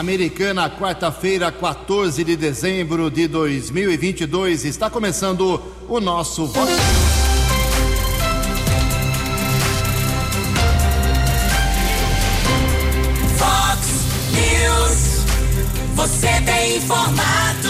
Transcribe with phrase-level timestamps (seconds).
[0.00, 4.64] Americana, quarta-feira, 14 de dezembro de 2022.
[4.64, 6.72] Está começando o nosso Vox.
[13.36, 13.88] Fox
[14.32, 15.24] News.
[15.96, 17.68] Você tem informado.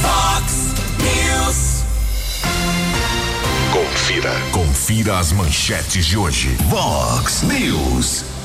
[0.00, 0.54] Fox
[1.02, 1.82] News.
[3.72, 4.32] Confira.
[4.52, 6.56] Confira as manchetes de hoje.
[6.68, 8.39] Vox News.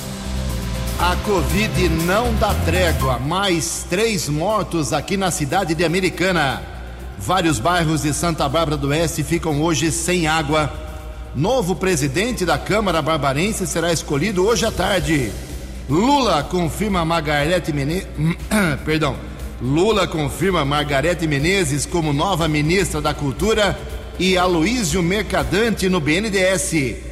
[0.98, 3.20] A Covid não dá trégua.
[3.20, 6.64] Mais três mortos aqui na cidade de Americana.
[7.18, 10.72] Vários bairros de Santa Bárbara do Oeste ficam hoje sem água.
[11.36, 15.34] Novo presidente da Câmara Barbarense será escolhido hoje à tarde.
[15.90, 18.08] Lula confirma Margarete Menezes.
[18.86, 19.18] Perdão.
[19.62, 23.78] Lula confirma Margarete Menezes como nova ministra da Cultura
[24.18, 27.05] e Aloísio Mercadante no BNDES.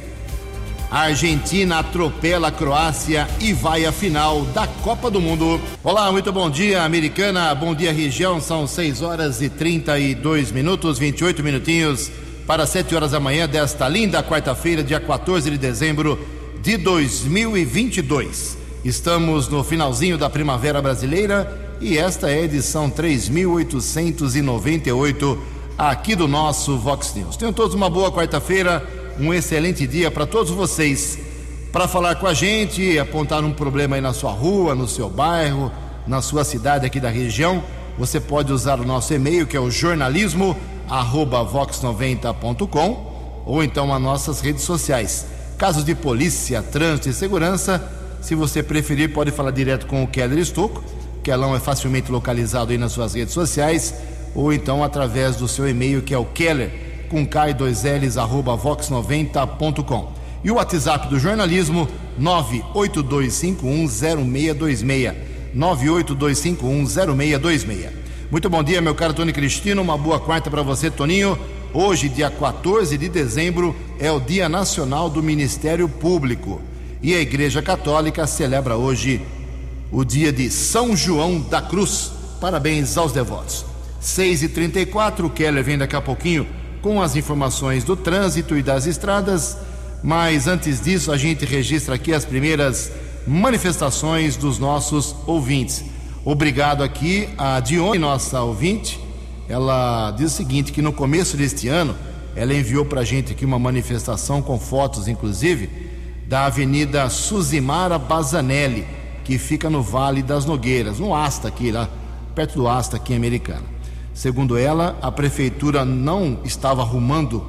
[0.94, 5.60] A Argentina atropela a Croácia e vai à final da Copa do Mundo.
[5.82, 7.52] Olá, muito bom dia, americana.
[7.52, 8.40] Bom dia, região.
[8.40, 12.12] São 6 horas e 32 minutos, 28 minutinhos
[12.46, 16.16] para 7 horas da manhã desta linda quarta-feira, dia 14 de dezembro
[16.62, 18.56] de 2022.
[18.84, 25.42] Estamos no finalzinho da primavera brasileira e esta é a edição 3898
[25.76, 27.36] aqui do nosso Vox News.
[27.36, 31.18] Tenham todos uma boa quarta-feira, um excelente dia para todos vocês.
[31.72, 35.72] Para falar com a gente, apontar um problema aí na sua rua, no seu bairro,
[36.06, 37.62] na sua cidade aqui da região,
[37.98, 40.56] você pode usar o nosso e-mail que é o jornalismo
[40.88, 45.26] vox90.com ou então as nossas redes sociais.
[45.58, 47.82] Casos de polícia, trânsito e segurança,
[48.20, 50.82] se você preferir, pode falar direto com o Keller Estocco.
[51.22, 53.94] Kelão é facilmente localizado aí nas suas redes sociais
[54.34, 58.16] ou então através do seu e-mail que é o keller com k e dois l's
[58.16, 61.86] arroba vox90.com e o WhatsApp do jornalismo
[62.20, 65.14] 982510626
[65.56, 68.04] 982510626
[68.34, 69.80] muito bom dia meu caro Tony Cristino.
[69.80, 71.38] Uma boa quarta para você Toninho.
[71.72, 76.60] Hoje dia 14 de dezembro é o dia nacional do Ministério Público.
[77.00, 79.20] E a Igreja Católica celebra hoje
[79.92, 82.10] o dia de São João da Cruz.
[82.40, 83.64] Parabéns aos devotos.
[84.00, 86.44] 6 e 34 o Keller vem daqui a pouquinho
[86.84, 89.56] com as informações do trânsito e das estradas.
[90.02, 92.92] Mas antes disso, a gente registra aqui as primeiras
[93.26, 95.82] manifestações dos nossos ouvintes.
[96.26, 99.00] Obrigado aqui a Dione, nossa ouvinte.
[99.48, 101.96] Ela diz o seguinte: que no começo deste ano
[102.36, 105.70] ela enviou para a gente aqui uma manifestação com fotos, inclusive,
[106.26, 108.86] da Avenida Suzimara Bazanelli,
[109.24, 111.88] que fica no Vale das Nogueiras, no Asta aqui, lá
[112.34, 113.73] perto do Asta aqui Americana.
[114.14, 117.44] Segundo ela, a prefeitura não estava arrumando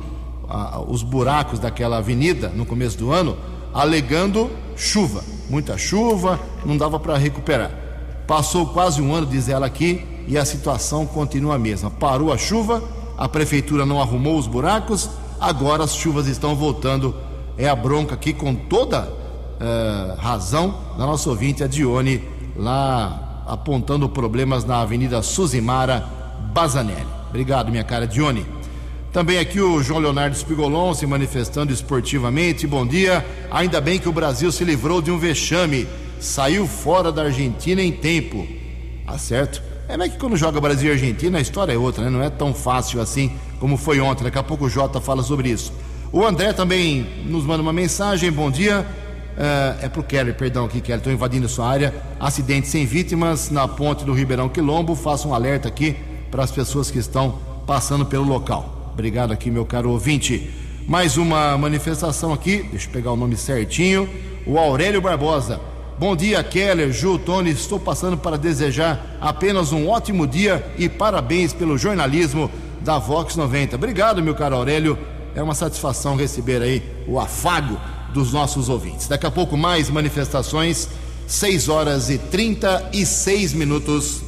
[0.50, 3.38] ah, os buracos daquela avenida no começo do ano,
[3.72, 7.70] alegando chuva, muita chuva, não dava para recuperar.
[8.28, 11.92] Passou quase um ano, diz ela aqui, e a situação continua a mesma.
[11.92, 12.84] Parou a chuva,
[13.16, 15.08] a prefeitura não arrumou os buracos,
[15.40, 17.16] agora as chuvas estão voltando.
[17.60, 19.08] É a bronca aqui com toda
[19.60, 22.24] eh, razão da nossa ouvinte, a Dione,
[22.56, 26.25] lá apontando problemas na Avenida Suzimara
[26.56, 27.06] Bazanelli.
[27.28, 28.46] Obrigado, minha cara Dione.
[29.12, 32.66] Também aqui o João Leonardo Spigolon se manifestando esportivamente.
[32.66, 33.26] Bom dia.
[33.52, 35.86] Ainda bem que o Brasil se livrou de um vexame.
[36.18, 38.48] Saiu fora da Argentina em tempo.
[39.06, 39.62] Tá certo?
[39.90, 42.10] É, mas que quando joga Brasil e Argentina a história é outra, né?
[42.10, 44.24] Não é tão fácil assim como foi ontem.
[44.24, 45.74] Daqui a pouco o Jota fala sobre isso.
[46.10, 48.32] O André também nos manda uma mensagem.
[48.32, 48.86] Bom dia.
[49.38, 51.94] Uh, é pro Kelly, perdão aqui, Kelly, estou invadindo sua área.
[52.18, 54.96] Acidente sem vítimas na ponte do Ribeirão Quilombo.
[54.96, 58.92] Faça um alerta aqui para as pessoas que estão passando pelo local.
[58.92, 60.52] Obrigado aqui, meu caro ouvinte.
[60.86, 64.10] Mais uma manifestação aqui, deixa eu pegar o nome certinho.
[64.46, 65.62] O Aurélio Barbosa.
[65.98, 67.52] Bom dia, Keller, Ju, Tony.
[67.52, 72.52] Estou passando para desejar apenas um ótimo dia e parabéns pelo jornalismo
[72.82, 73.78] da Vox 90.
[73.78, 74.98] Obrigado, meu caro Aurélio.
[75.34, 77.80] É uma satisfação receber aí o afago
[78.14, 79.08] dos nossos ouvintes.
[79.08, 80.90] Daqui a pouco mais manifestações,
[81.28, 84.25] 6 horas e 36 minutos.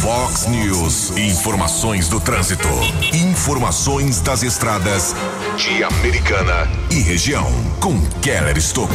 [0.00, 1.10] Fox News.
[1.18, 2.66] Informações do trânsito.
[3.12, 5.14] Informações das estradas
[5.58, 7.46] de Americana e região.
[7.80, 8.94] Com Keller Estocco.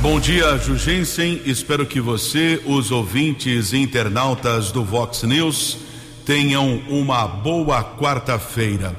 [0.00, 1.42] Bom dia, Jugensen.
[1.44, 5.78] Espero que você, os ouvintes e internautas do Vox News,
[6.24, 8.94] tenham uma boa quarta-feira.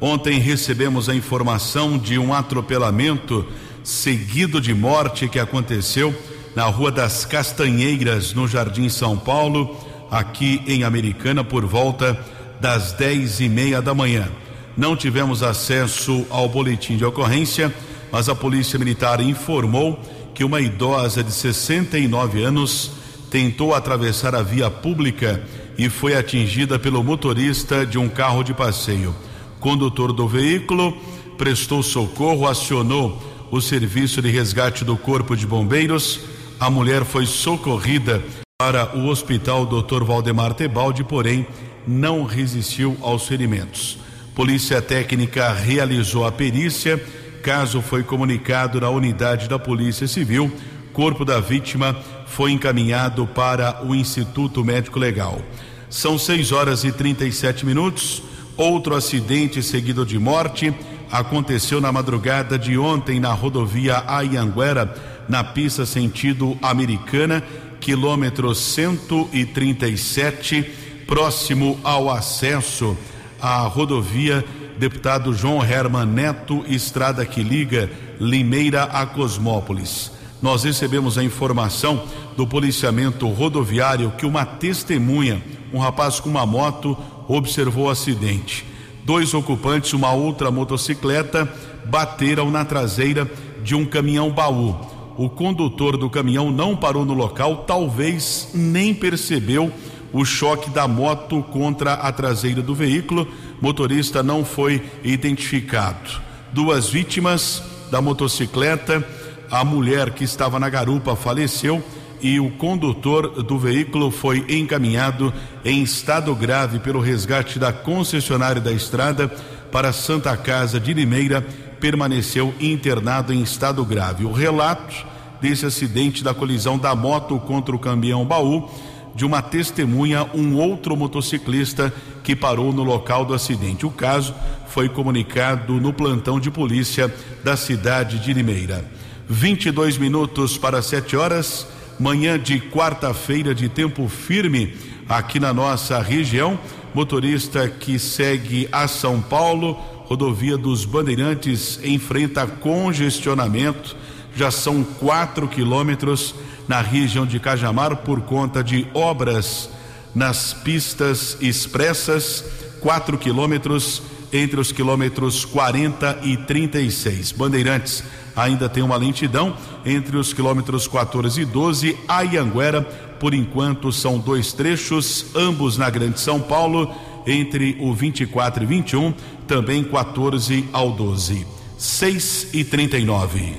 [0.00, 3.44] Ontem recebemos a informação de um atropelamento
[3.82, 6.14] seguido de morte que aconteceu
[6.54, 9.76] na Rua das Castanheiras, no Jardim São Paulo,
[10.10, 12.18] aqui em Americana, por volta
[12.60, 14.28] das dez e meia da manhã.
[14.76, 17.72] Não tivemos acesso ao boletim de ocorrência,
[18.10, 19.98] mas a Polícia Militar informou
[20.34, 22.92] que uma idosa de 69 anos
[23.30, 25.42] tentou atravessar a via pública
[25.76, 29.14] e foi atingida pelo motorista de um carro de passeio.
[29.58, 30.96] Condutor do veículo
[31.36, 33.20] prestou socorro, acionou
[33.50, 36.20] o serviço de resgate do Corpo de Bombeiros.
[36.64, 38.24] A mulher foi socorrida
[38.56, 40.02] para o Hospital Dr.
[40.02, 41.46] Valdemar Tebaldi, porém
[41.86, 43.98] não resistiu aos ferimentos.
[44.34, 46.98] Polícia Técnica realizou a perícia.
[47.42, 50.50] Caso foi comunicado na unidade da Polícia Civil.
[50.94, 51.94] Corpo da vítima
[52.24, 55.42] foi encaminhado para o Instituto Médico Legal.
[55.90, 58.22] São 6 horas e 37 minutos.
[58.56, 60.72] Outro acidente seguido de morte
[61.12, 67.42] aconteceu na madrugada de ontem na rodovia Ayanguera, na pista sentido americana,
[67.80, 70.62] quilômetro 137,
[71.06, 72.96] próximo ao acesso
[73.40, 74.44] à rodovia
[74.78, 77.90] deputado João Herman Neto, estrada que liga
[78.20, 80.12] Limeira a Cosmópolis.
[80.42, 82.04] Nós recebemos a informação
[82.36, 85.42] do policiamento rodoviário que uma testemunha,
[85.72, 86.96] um rapaz com uma moto,
[87.28, 88.66] observou o acidente.
[89.04, 91.50] Dois ocupantes, uma outra motocicleta,
[91.84, 93.30] bateram na traseira
[93.62, 94.93] de um caminhão baú.
[95.16, 99.72] O condutor do caminhão não parou no local, talvez nem percebeu
[100.12, 103.26] o choque da moto contra a traseira do veículo.
[103.60, 106.20] Motorista não foi identificado.
[106.52, 109.06] Duas vítimas da motocicleta,
[109.50, 111.82] a mulher que estava na garupa faleceu
[112.20, 115.32] e o condutor do veículo foi encaminhado
[115.64, 119.28] em estado grave pelo resgate da concessionária da estrada
[119.70, 121.44] para Santa Casa de Limeira,
[121.84, 124.24] permaneceu internado em estado grave.
[124.24, 125.04] O relato
[125.38, 128.70] desse acidente da colisão da moto contra o caminhão baú
[129.14, 131.92] de uma testemunha, um outro motociclista
[132.22, 133.84] que parou no local do acidente.
[133.84, 134.34] O caso
[134.66, 137.14] foi comunicado no plantão de polícia
[137.44, 138.82] da cidade de Limeira.
[139.28, 141.66] 22 minutos para 7 horas.
[142.00, 144.74] Manhã de quarta-feira de tempo firme
[145.06, 146.58] aqui na nossa região.
[146.94, 153.96] Motorista que segue a São Paulo, rodovia dos Bandeirantes enfrenta congestionamento.
[154.36, 156.34] Já são quatro quilômetros
[156.68, 159.70] na região de Cajamar por conta de obras
[160.14, 162.44] nas pistas expressas.
[162.80, 164.02] Quatro quilômetros
[164.32, 167.32] entre os quilômetros 40 e 36.
[167.32, 168.02] Bandeirantes
[168.34, 171.96] ainda tem uma lentidão entre os quilômetros 14 e 12.
[172.08, 172.82] Ayanguera,
[173.20, 176.92] por enquanto, são dois trechos, ambos na Grande São Paulo,
[177.26, 179.14] entre o 24 e 21,
[179.46, 181.46] também 14 ao 12.
[181.78, 183.56] 6 e 39.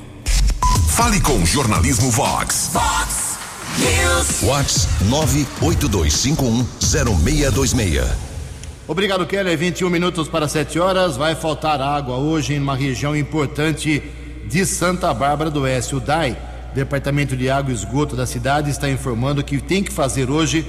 [0.90, 2.72] Fale com o Jornalismo Vox.
[2.74, 3.38] Vox
[3.78, 4.42] News.
[4.42, 4.88] Vox
[5.62, 8.04] 982510626.
[8.88, 9.58] Obrigado, Keller.
[9.58, 11.18] 21 minutos para 7 horas.
[11.18, 14.02] Vai faltar água hoje em uma região importante
[14.48, 15.96] de Santa Bárbara do Oeste.
[15.96, 16.38] O DAI,
[16.74, 20.66] Departamento de Água e Esgoto da cidade, está informando que tem que fazer hoje,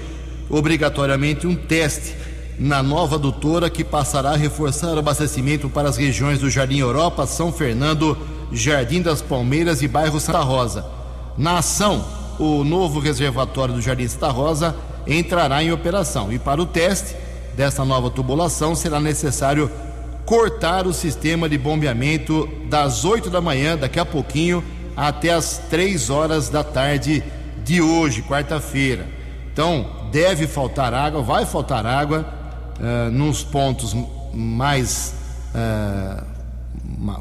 [0.50, 2.14] obrigatoriamente, um teste
[2.58, 7.26] na nova adutora que passará a reforçar o abastecimento para as regiões do Jardim Europa,
[7.26, 8.16] São Fernando,
[8.52, 10.86] Jardim das Palmeiras e bairro Santa Rosa.
[11.36, 12.04] Na ação,
[12.38, 14.74] o novo reservatório do Jardim Santa Rosa
[15.06, 17.14] entrará em operação e para o teste
[17.54, 19.70] dessa nova tubulação será necessário
[20.24, 24.62] cortar o sistema de bombeamento das 8 da manhã, daqui a pouquinho,
[24.96, 27.22] até as 3 horas da tarde
[27.62, 29.06] de hoje, quarta-feira.
[29.52, 32.35] Então, deve faltar água, vai faltar água
[32.78, 33.96] uh, nos pontos
[34.32, 35.14] mais
[35.54, 36.36] uh,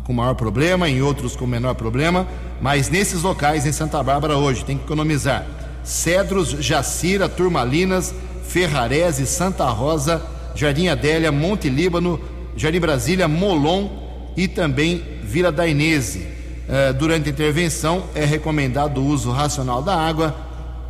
[0.03, 2.27] com maior problema, em outros com menor problema,
[2.62, 5.45] mas nesses locais em Santa Bárbara hoje tem que economizar.
[5.83, 10.21] Cedros, Jacira, Turmalinas, Ferrarese, Santa Rosa,
[10.55, 12.19] Jardim Adélia, Monte Líbano,
[12.55, 13.89] Jardim Brasília, Molon
[14.35, 16.19] e também Vila da Inese.
[16.67, 20.35] Uh, durante a intervenção é recomendado o uso racional da água,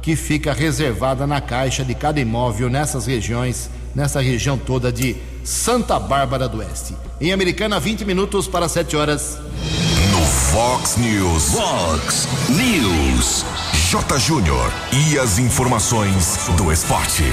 [0.01, 5.97] que fica reservada na caixa de cada imóvel nessas regiões, nessa região toda de Santa
[5.97, 6.93] Bárbara do Oeste.
[7.21, 9.39] Em Americana, 20 minutos para 7 horas.
[10.11, 11.53] No Fox News.
[11.53, 13.45] Fox News.
[13.89, 14.19] J.
[14.19, 14.71] Júnior.
[14.91, 17.23] E as informações do esporte.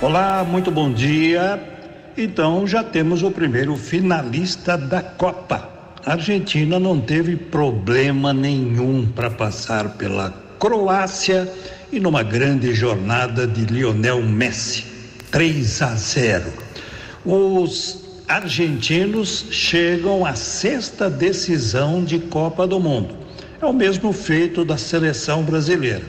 [0.00, 1.60] Olá, muito bom dia.
[2.16, 5.68] Então já temos o primeiro finalista da Copa.
[6.04, 11.52] A Argentina não teve problema nenhum para passar pela Croácia
[11.90, 14.84] e numa grande jornada de Lionel Messi,
[15.36, 16.44] 3 a 0.
[17.22, 23.14] Os argentinos chegam à sexta decisão de Copa do Mundo.
[23.60, 26.00] É o mesmo feito da seleção brasileira.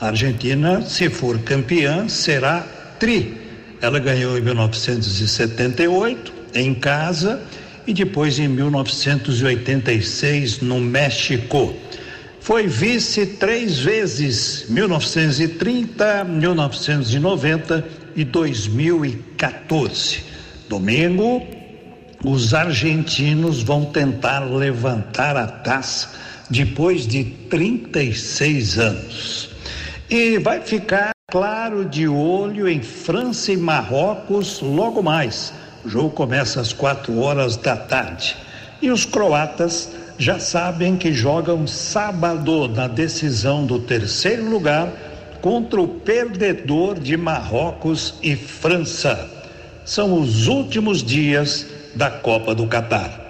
[0.00, 2.66] A Argentina, se for campeã, será
[2.98, 3.36] tri
[3.80, 7.40] ela ganhou em 1978 em casa
[7.86, 11.72] e depois em 1986 no México.
[12.40, 20.24] Foi vice três vezes, 1930, 1990 e 2014.
[20.68, 21.46] Domingo,
[22.24, 26.08] os argentinos vão tentar levantar a taça
[26.50, 29.50] depois de 36 anos.
[30.08, 35.52] E vai ficar claro de olho em França e Marrocos logo mais.
[35.84, 38.36] O jogo começa às quatro horas da tarde.
[38.80, 44.88] E os croatas já sabem que jogam sábado na decisão do terceiro lugar
[45.40, 49.30] contra o perdedor de Marrocos e França.
[49.84, 53.20] São os últimos dias da Copa do Catar.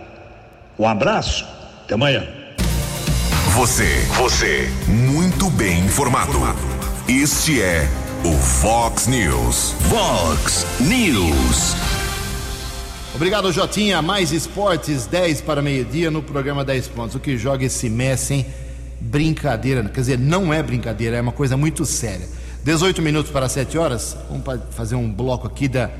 [0.78, 1.46] Um abraço,
[1.84, 2.26] até amanhã.
[3.54, 6.38] Você, você, muito bem informado.
[7.08, 7.88] Este é
[8.24, 9.74] o Fox News.
[9.88, 11.74] Fox News.
[13.14, 14.02] Obrigado, Jotinha.
[14.02, 17.14] Mais esportes, 10 para meio-dia no programa 10 pontos.
[17.14, 18.46] O que joga esse Messi, hein?
[19.00, 22.26] Brincadeira, quer dizer, não é brincadeira, é uma coisa muito séria.
[22.64, 25.90] 18 minutos para 7 horas, vamos fazer um bloco aqui da,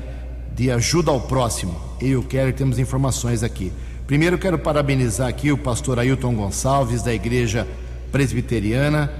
[0.53, 1.79] de ajuda ao próximo.
[2.01, 3.71] Eu o Kelly temos informações aqui.
[4.05, 7.67] Primeiro, quero parabenizar aqui o pastor Ailton Gonçalves, da Igreja
[8.11, 9.11] Presbiteriana.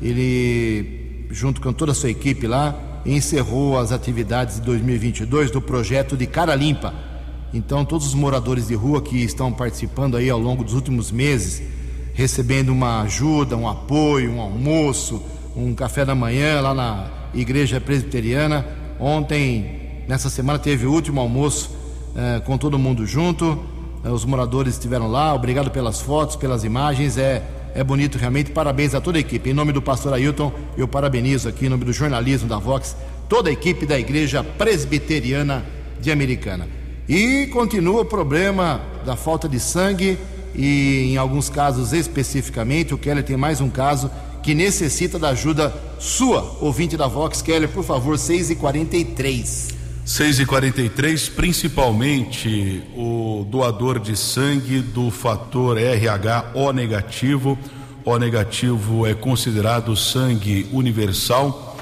[0.00, 6.16] Ele, junto com toda a sua equipe lá, encerrou as atividades de 2022 do projeto
[6.16, 7.12] de Cara Limpa
[7.54, 11.62] então, todos os moradores de rua que estão participando aí ao longo dos últimos meses,
[12.14, 15.22] recebendo uma ajuda, um apoio, um almoço,
[15.56, 18.66] um café da manhã lá na igreja presbiteriana.
[18.98, 21.70] Ontem, nessa semana, teve o último almoço
[22.14, 23.58] eh, com todo mundo junto.
[24.04, 25.34] Eh, os moradores estiveram lá.
[25.34, 27.16] Obrigado pelas fotos, pelas imagens.
[27.16, 27.42] É,
[27.74, 28.50] é bonito realmente.
[28.50, 29.50] Parabéns a toda a equipe.
[29.50, 32.96] Em nome do pastor Ailton, eu parabenizo aqui, em nome do jornalismo da Vox,
[33.28, 35.64] toda a equipe da igreja presbiteriana
[36.00, 36.68] de Americana.
[37.08, 40.18] E continua o problema da falta de sangue
[40.54, 44.10] e em alguns casos especificamente, o Keller tem mais um caso
[44.42, 50.40] que necessita da ajuda sua, ouvinte da Vox Keller, por favor, 6 e 43 6
[50.40, 57.56] e 43 principalmente o doador de sangue do fator RH O negativo.
[58.04, 61.76] O negativo é considerado sangue universal.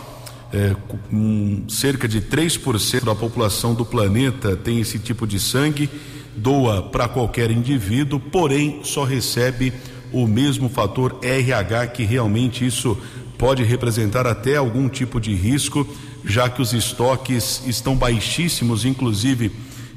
[0.53, 0.77] É,
[1.11, 5.89] um, cerca de 3% da população do planeta tem esse tipo de sangue,
[6.37, 9.73] doa para qualquer indivíduo, porém só recebe
[10.13, 12.97] o mesmo fator RH, que realmente isso
[13.39, 15.87] pode representar até algum tipo de risco,
[16.25, 19.51] já que os estoques estão baixíssimos, inclusive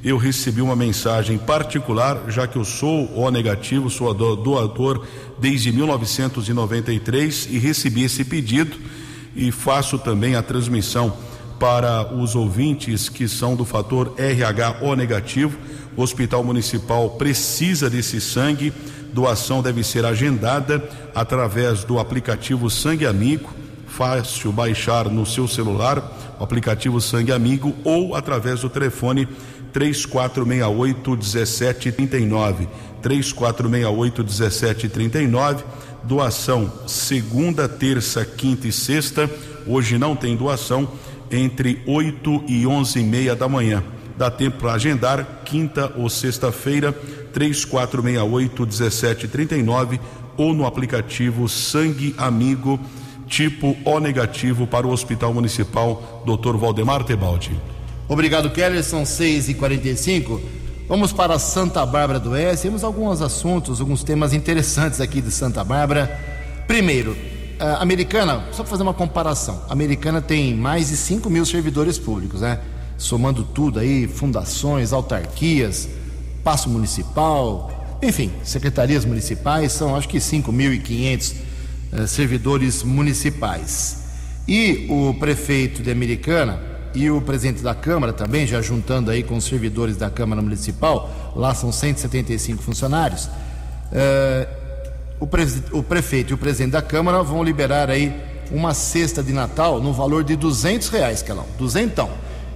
[0.04, 5.06] eu recebi uma mensagem particular, já que eu sou O negativo, sou doador
[5.40, 8.78] desde 1993 e recebi esse pedido
[9.36, 11.18] e faço também a transmissão
[11.60, 15.58] para os ouvintes que são do fator RH O negativo.
[15.96, 18.74] O Hospital Municipal precisa desse sangue.
[19.14, 20.84] Doação deve ser agendada
[21.14, 23.54] através do aplicativo Sangue Amigo,
[23.88, 29.28] fácil baixar no seu celular, o aplicativo Sangue Amigo ou através do telefone
[29.72, 32.68] 3468 1739.
[33.02, 35.64] 3468 1739
[36.04, 39.30] doação segunda, terça, quinta e sexta.
[39.66, 40.90] Hoje não tem doação
[41.34, 43.84] entre 8 e 11 e meia da manhã.
[44.18, 46.92] Dá tempo para agendar quinta ou sexta-feira,
[47.34, 50.00] 3468 1739
[50.38, 52.80] ou no aplicativo Sangue Amigo,
[53.28, 56.56] tipo O negativo para o Hospital Municipal Dr.
[56.56, 57.52] Valdemar Tebaldi.
[58.08, 58.84] Obrigado, Keller.
[58.84, 62.64] São 6 e 45 Vamos para Santa Bárbara do Oeste.
[62.68, 66.20] Temos alguns assuntos, alguns temas interessantes aqui de Santa Bárbara.
[66.68, 67.16] Primeiro,
[67.60, 72.42] a Americana, só para fazer uma comparação, Americana tem mais de 5 mil servidores públicos,
[72.42, 72.60] né?
[72.98, 75.90] Somando tudo aí, fundações, autarquias,
[76.44, 81.34] passo municipal, enfim, secretarias municipais, são acho que 5.500
[81.94, 84.04] uh, servidores municipais.
[84.48, 86.60] E o prefeito de Americana,
[86.94, 91.34] e o presidente da Câmara também, já juntando aí com os servidores da Câmara Municipal,
[91.36, 93.26] lá são 175 funcionários.
[93.26, 94.63] Uh,
[95.24, 98.14] o, pre o, prefeito e o presidente da Câmara vão liberar aí
[98.52, 102.10] uma cesta de Natal no valor de 200 reais, Calão, duzentão.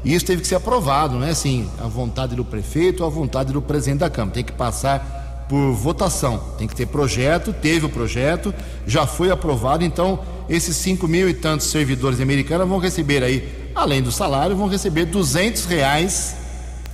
[0.04, 3.10] E isso teve que ser aprovado, não é assim, a vontade do prefeito ou a
[3.10, 4.34] vontade do presidente da Câmara.
[4.34, 8.54] Tem que passar por votação, tem que ter projeto, teve o projeto,
[8.86, 10.20] já foi aprovado, então
[10.50, 15.06] esses 5 mil e tantos servidores americanos vão receber aí além do salário, vão receber
[15.06, 16.36] 200 reais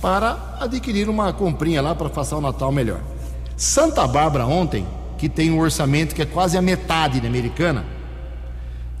[0.00, 3.00] para adquirir uma comprinha lá para passar o Natal melhor.
[3.56, 4.86] Santa Bárbara ontem,
[5.24, 7.82] que tem um orçamento que é quase a metade da americana,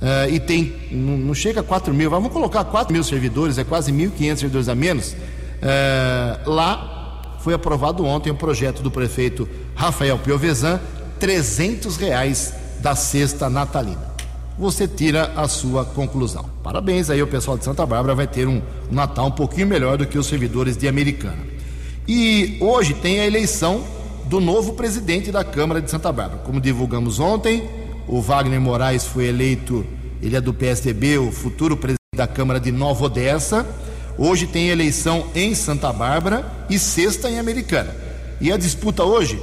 [0.00, 3.64] uh, e tem, não, não, chega a 4 mil, vamos colocar 4 mil servidores, é
[3.64, 10.16] quase 1.500 servidores a menos, uh, lá foi aprovado ontem o projeto do prefeito Rafael
[10.16, 10.80] Piovesan,
[11.20, 14.14] 300 reais da cesta natalina.
[14.58, 16.48] Você tira a sua conclusão.
[16.62, 20.06] Parabéns aí o pessoal de Santa Bárbara vai ter um Natal um pouquinho melhor do
[20.06, 21.44] que os servidores de Americana.
[22.08, 23.84] E hoje tem a eleição
[24.26, 26.40] do novo presidente da Câmara de Santa Bárbara.
[26.42, 27.68] Como divulgamos ontem,
[28.08, 29.84] o Wagner Moraes foi eleito,
[30.22, 33.66] ele é do PSDB, o futuro presidente da Câmara de Nova Odessa.
[34.16, 37.94] Hoje tem eleição em Santa Bárbara e sexta em Americana.
[38.40, 39.40] E a disputa hoje,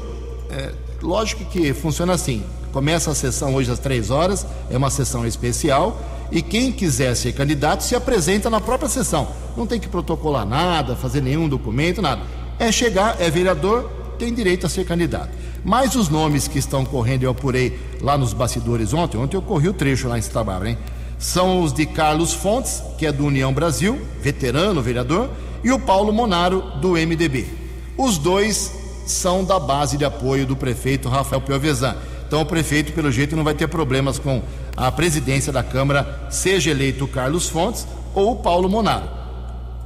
[0.50, 0.71] é,
[1.01, 6.01] lógico que funciona assim: começa a sessão hoje às três horas, é uma sessão especial,
[6.31, 9.27] e quem quiser ser candidato se apresenta na própria sessão.
[9.55, 12.21] Não tem que protocolar nada, fazer nenhum documento, nada.
[12.57, 13.89] É chegar, é vereador,
[14.22, 15.30] tem direito a ser candidato.
[15.66, 19.68] Mas os nomes que estão correndo, eu apurei lá nos bastidores ontem, ontem eu corri
[19.68, 20.78] o trecho lá em Santa Bárbara, hein?
[21.18, 25.30] são os de Carlos Fontes, que é do União Brasil, veterano vereador,
[25.63, 27.48] e o Paulo Monaro, do MDB.
[27.98, 28.72] Os dois
[29.08, 31.96] são da base de apoio do prefeito Rafael Piovesan.
[32.28, 34.42] Então o prefeito, pelo jeito, não vai ter problemas com
[34.78, 39.21] a presidência da Câmara, seja eleito Carlos Fontes ou o Paulo Monaro.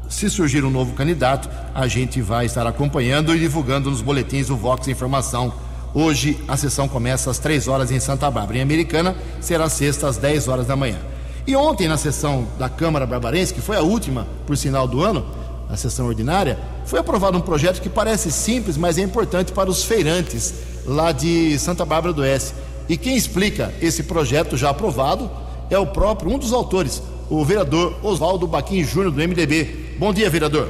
[0.07, 4.55] Se surgir um novo candidato, a gente vai estar acompanhando e divulgando nos boletins do
[4.55, 5.51] Vox Informação.
[5.93, 8.59] Hoje a sessão começa às 3 horas em Santa Bárbara.
[8.59, 10.99] Em Americana será sexta às 10 horas da manhã.
[11.47, 15.25] E ontem, na sessão da Câmara Barbarense, que foi a última, por sinal do ano,
[15.69, 19.83] a sessão ordinária, foi aprovado um projeto que parece simples, mas é importante para os
[19.83, 20.53] feirantes
[20.85, 22.53] lá de Santa Bárbara do Oeste.
[22.87, 25.29] E quem explica esse projeto já aprovado
[25.69, 29.84] é o próprio, um dos autores, o vereador Oswaldo Baquim Júnior, do MDB.
[29.97, 30.69] Bom dia, vereador.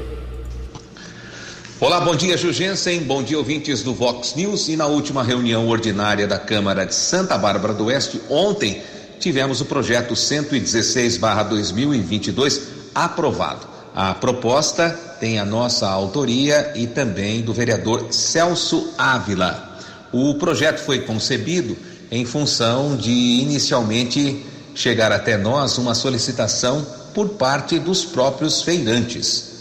[1.80, 3.02] Olá, bom dia, Jugensen.
[3.02, 4.70] Bom dia, ouvintes do Vox News.
[4.70, 8.84] E na última reunião ordinária da Câmara de Santa Bárbara do Oeste, ontem,
[9.20, 13.66] tivemos o projeto 116/2022 aprovado.
[13.96, 19.80] A proposta tem a nossa autoria e também do vereador Celso Ávila.
[20.14, 21.76] O projeto foi concebido
[22.12, 26.86] em função de inicialmente chegar até nós uma solicitação
[27.16, 29.56] por parte dos próprios feirantes.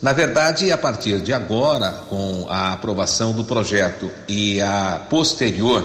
[0.00, 5.84] Na verdade, a partir de agora, com a aprovação do projeto e a posterior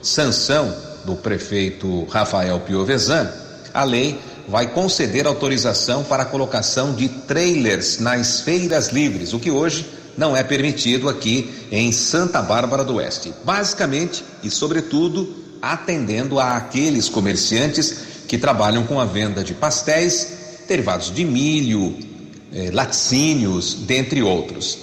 [0.00, 0.72] sanção
[1.04, 3.32] do prefeito Rafael Piovesan,
[3.74, 9.50] a lei vai conceder autorização para a colocação de trailers nas feiras livres, o que
[9.50, 13.32] hoje não é permitido aqui em Santa Bárbara do Oeste.
[13.44, 20.37] Basicamente e sobretudo atendendo a aqueles comerciantes que trabalham com a venda de pastéis,
[20.68, 21.96] derivados de milho,
[22.52, 24.78] eh, laticínios, dentre outros.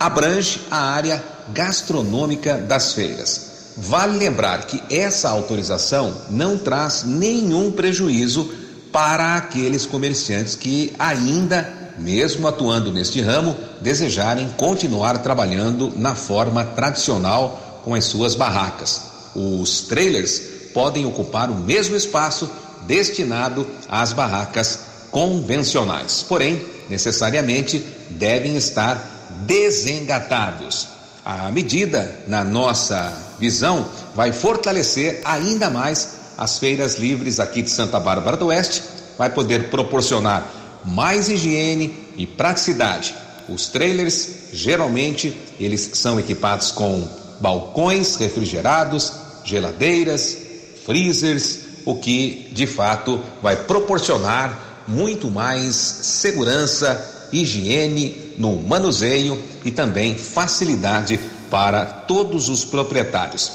[0.00, 3.74] Abrange a área gastronômica das feiras.
[3.76, 8.50] Vale lembrar que essa autorização não traz nenhum prejuízo
[8.90, 17.82] para aqueles comerciantes que ainda, mesmo atuando neste ramo, desejarem continuar trabalhando na forma tradicional
[17.84, 19.02] com as suas barracas.
[19.34, 20.40] Os trailers
[20.72, 22.50] podem ocupar o mesmo espaço
[22.86, 30.88] destinado às barracas convencionais, porém, necessariamente devem estar desengatados.
[31.24, 37.98] A medida, na nossa visão vai fortalecer ainda mais as feiras livres aqui de Santa
[37.98, 38.82] Bárbara do Oeste,
[39.18, 40.46] vai poder proporcionar
[40.84, 43.14] mais higiene e praticidade.
[43.48, 47.08] Os trailers, geralmente, eles são equipados com
[47.40, 49.12] balcões refrigerados,
[49.44, 50.36] geladeiras,
[50.84, 60.16] freezers, o que de fato vai proporcionar muito mais segurança, higiene no manuseio e também
[60.18, 61.18] facilidade
[61.50, 63.52] para todos os proprietários.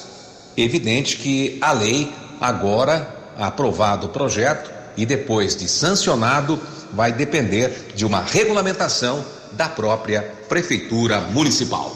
[0.58, 6.60] Evidente que a lei, agora aprovado o projeto e depois de sancionado,
[6.94, 11.96] vai depender de uma regulamentação da própria Prefeitura Municipal.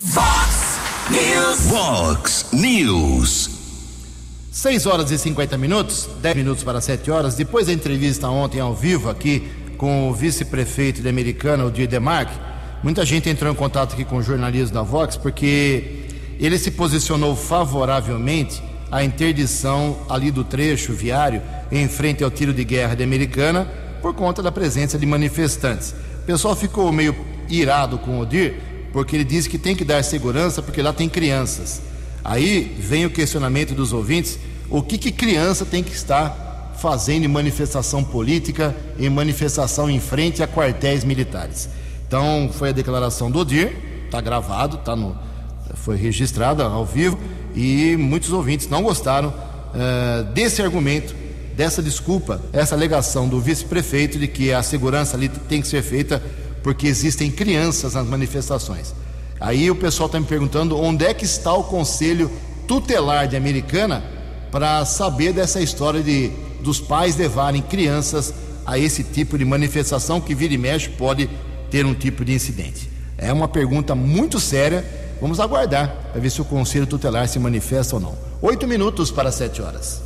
[0.00, 0.78] Vox
[1.10, 1.60] News.
[1.66, 3.53] Vox News.
[4.54, 7.34] 6 horas e 50 minutos, 10 minutos para 7 horas.
[7.34, 12.38] Depois da entrevista ontem ao vivo aqui com o vice-prefeito de Americana, o Dir Demarque,
[12.84, 16.04] Muita gente entrou em contato aqui com o jornalismo da Vox porque
[16.38, 18.62] ele se posicionou favoravelmente
[18.92, 21.40] à interdição ali do trecho viário
[21.72, 23.66] em frente ao tiro de guerra de Americana
[24.02, 25.94] por conta da presença de manifestantes.
[26.22, 27.16] O pessoal ficou meio
[27.48, 28.60] irado com o Odir
[28.92, 31.80] porque ele disse que tem que dar segurança porque lá tem crianças.
[32.24, 34.38] Aí vem o questionamento dos ouvintes:
[34.70, 40.42] o que, que criança tem que estar fazendo em manifestação política, em manifestação em frente
[40.42, 41.68] a quartéis militares?
[42.08, 45.16] Então foi a declaração do Odir, está gravado, tá no,
[45.74, 47.18] foi registrada ao vivo
[47.54, 51.14] e muitos ouvintes não gostaram uh, desse argumento,
[51.56, 56.22] dessa desculpa, essa alegação do vice-prefeito de que a segurança ali tem que ser feita
[56.62, 58.94] porque existem crianças nas manifestações.
[59.44, 62.30] Aí o pessoal está me perguntando onde é que está o conselho
[62.66, 64.02] tutelar de Americana
[64.50, 68.32] para saber dessa história de dos pais levarem crianças
[68.64, 71.28] a esse tipo de manifestação que vira e mexe pode
[71.70, 72.88] ter um tipo de incidente.
[73.18, 74.82] É uma pergunta muito séria.
[75.20, 78.14] Vamos aguardar para ver se o conselho tutelar se manifesta ou não.
[78.40, 80.00] Oito minutos para sete horas.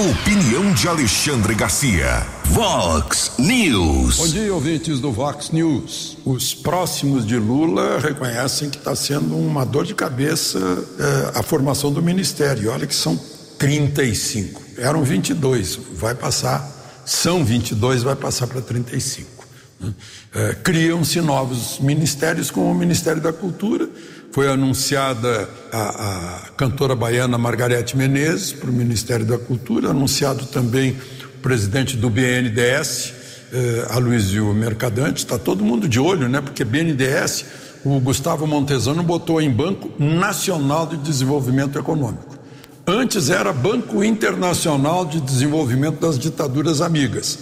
[0.00, 2.26] Opinião de Alexandre Garcia.
[2.46, 4.16] Vox News.
[4.16, 6.16] Bom dia, ouvintes do Vox News.
[6.24, 11.92] Os próximos de Lula reconhecem que está sendo uma dor de cabeça eh, a formação
[11.92, 12.70] do ministério.
[12.70, 13.14] Olha que são
[13.58, 14.62] 35.
[14.78, 16.66] Eram 22, vai passar,
[17.04, 19.46] são 22, vai passar para 35.
[19.78, 19.92] Né?
[20.34, 23.86] Eh, Criam-se novos ministérios, como o Ministério da Cultura
[24.32, 30.96] foi anunciada a, a cantora baiana Margarete Menezes para o Ministério da Cultura, anunciado também
[31.34, 33.12] o presidente do BNDES,
[33.52, 36.40] eh, Aloysio Mercadante, está todo mundo de olho, né?
[36.40, 37.44] Porque BNDES,
[37.84, 42.38] o Gustavo Montezano botou em Banco Nacional de Desenvolvimento Econômico.
[42.86, 47.38] Antes era Banco Internacional de Desenvolvimento das Ditaduras Amigas.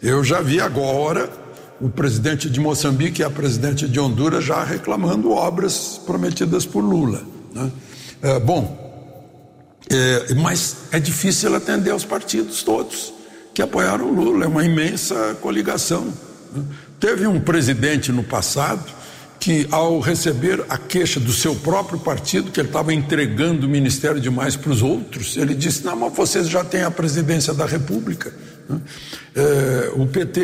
[0.00, 1.41] Eu já vi agora
[1.82, 7.22] o presidente de Moçambique e a presidente de Honduras já reclamando obras prometidas por Lula.
[7.52, 7.72] Né?
[8.22, 8.80] É, bom,
[9.90, 13.12] é, mas é difícil atender aos partidos todos
[13.52, 16.06] que apoiaram Lula, é uma imensa coligação.
[16.54, 16.62] Né?
[17.00, 18.84] Teve um presidente no passado
[19.40, 24.20] que, ao receber a queixa do seu próprio partido, que ele estava entregando o ministério
[24.20, 28.32] demais para os outros, ele disse: Não, mas vocês já têm a presidência da República.
[29.34, 30.40] É, o PT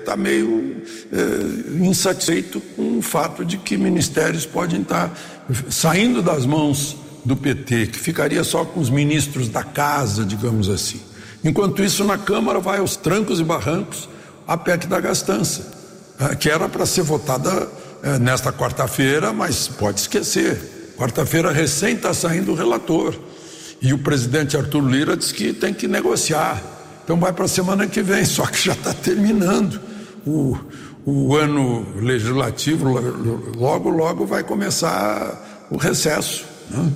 [0.00, 0.76] está meio
[1.12, 7.36] é, insatisfeito com o fato de que ministérios podem estar tá saindo das mãos do
[7.36, 11.00] PT, que ficaria só com os ministros da casa, digamos assim.
[11.42, 14.08] Enquanto isso, na Câmara vai aos trancos e barrancos
[14.46, 15.72] a PEC da gastança,
[16.20, 17.68] é, que era para ser votada
[18.02, 20.94] é, nesta quarta-feira, mas pode esquecer.
[20.96, 23.14] Quarta-feira recém está saindo o relator.
[23.82, 26.62] E o presidente Arthur Lira diz que tem que negociar
[27.06, 29.80] então vai para a semana que vem, só que já está terminando
[30.26, 30.58] o,
[31.04, 32.88] o ano legislativo,
[33.56, 36.44] logo, logo vai começar o recesso.
[36.68, 36.92] Né?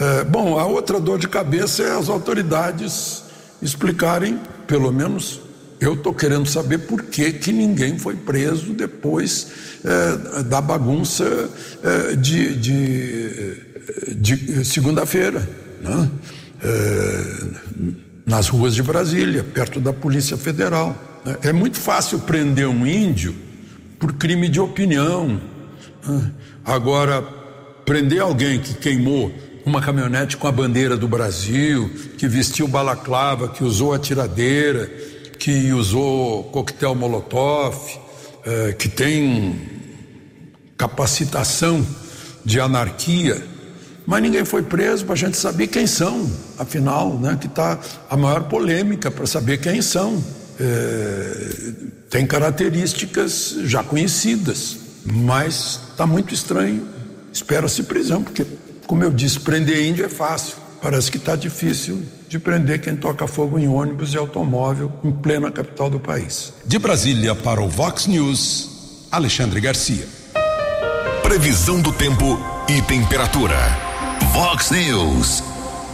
[0.00, 3.22] É, bom, a outra dor de cabeça é as autoridades
[3.62, 5.40] explicarem, pelo menos
[5.78, 9.46] eu estou querendo saber por que, que ninguém foi preso depois
[9.84, 11.48] é, da bagunça
[11.84, 15.48] é, de, de, de segunda-feira.
[15.80, 16.10] Né?
[18.26, 20.96] Nas ruas de Brasília, perto da Polícia Federal.
[21.42, 23.32] É muito fácil prender um índio
[24.00, 25.40] por crime de opinião.
[26.04, 26.32] Né?
[26.64, 27.22] Agora,
[27.84, 29.32] prender alguém que queimou
[29.64, 34.86] uma caminhonete com a bandeira do Brasil, que vestiu balaclava, que usou a tiradeira,
[35.38, 37.76] que usou coquetel molotov,
[38.44, 39.60] é, que tem
[40.76, 41.86] capacitação
[42.44, 43.42] de anarquia,
[44.06, 48.16] mas ninguém foi preso para a gente saber quem são, afinal, né, que está a
[48.16, 50.22] maior polêmica para saber quem são.
[50.58, 51.48] É,
[52.08, 56.86] tem características já conhecidas, mas está muito estranho.
[57.32, 58.46] Espera-se prisão, porque,
[58.86, 60.54] como eu disse, prender índio é fácil.
[60.80, 65.50] Parece que está difícil de prender quem toca fogo em ônibus e automóvel em plena
[65.50, 66.52] capital do país.
[66.64, 70.06] De Brasília para o Vox News, Alexandre Garcia.
[71.22, 72.38] Previsão do tempo
[72.68, 73.85] e temperatura.
[74.32, 75.42] Vox News.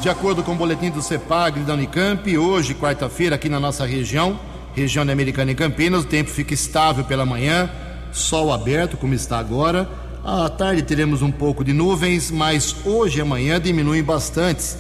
[0.01, 4.39] De acordo com o boletim do CEPAG da Unicamp, hoje, quarta-feira, aqui na nossa região,
[4.75, 7.71] região da Americana e Campinas, o tempo fica estável pela manhã,
[8.13, 9.89] sol aberto, como está agora.
[10.25, 14.77] À tarde teremos um pouco de nuvens, mas hoje e amanhã diminuem bastante,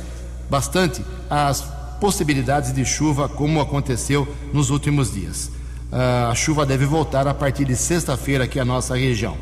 [0.48, 1.62] bastante as
[2.00, 5.50] possibilidades de chuva, como aconteceu nos últimos dias.
[5.92, 9.36] Ah, a chuva deve voltar a partir de sexta-feira aqui na nossa região.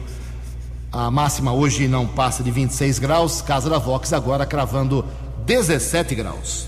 [0.92, 3.40] A máxima hoje não passa de 26 graus.
[3.40, 5.05] Casa da Vox agora cravando
[5.46, 6.66] 17 graus.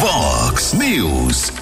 [0.00, 1.52] Vox News.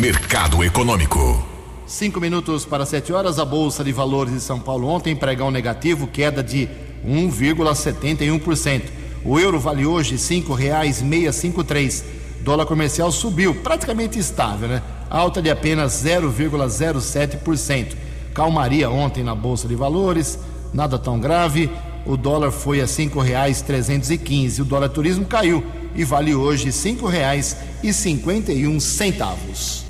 [0.00, 1.46] Mercado Econômico.
[1.86, 3.38] Cinco minutos para sete horas.
[3.38, 6.68] A Bolsa de Valores de São Paulo ontem pregão negativo, queda de
[7.06, 8.82] 1,71%.
[9.24, 12.04] O euro vale hoje cinco reais meia cinco três.
[12.40, 14.82] Dólar comercial subiu, praticamente estável, né?
[15.08, 17.94] Alta de apenas 0,07%.
[18.34, 20.36] Calmaria ontem na Bolsa de Valores
[20.76, 21.70] nada tão grave.
[22.04, 24.60] O dólar foi a cinco reais trezentos e quinze.
[24.62, 29.84] O dólar turismo caiu e vale hoje cinco reais e cinquenta e um centavos.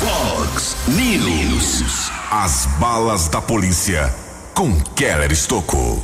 [0.00, 2.10] Fox News.
[2.30, 4.12] As balas da polícia
[4.54, 6.02] com Keller Estocou.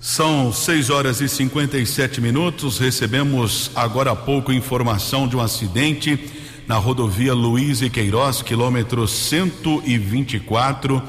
[0.00, 2.78] São 6 horas e 57 minutos.
[2.78, 6.18] Recebemos agora há pouco informação de um acidente
[6.66, 11.02] na rodovia Luiz e Queiroz, quilômetro 124,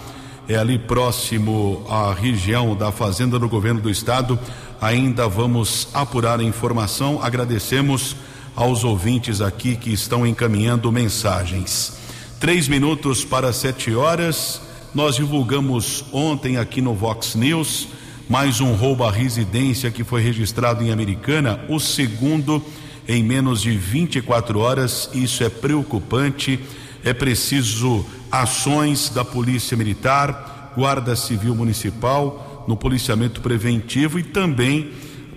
[0.47, 4.39] é ali próximo à região da Fazenda do Governo do Estado.
[4.79, 7.21] Ainda vamos apurar a informação.
[7.21, 8.15] Agradecemos
[8.55, 11.97] aos ouvintes aqui que estão encaminhando mensagens.
[12.39, 14.61] Três minutos para sete horas.
[14.93, 17.87] Nós divulgamos ontem aqui no Vox News
[18.31, 22.63] mais um roubo à residência que foi registrado em Americana, o segundo
[23.05, 25.09] em menos de 24 horas.
[25.13, 26.57] Isso é preocupante.
[27.03, 34.91] É preciso ações da Polícia Militar, Guarda Civil Municipal, no policiamento preventivo e também